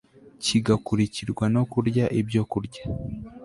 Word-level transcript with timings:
kigakurikirwa 0.43 1.45
no 1.55 1.61
kurya 1.71 2.05
ibyokurya 2.19 2.83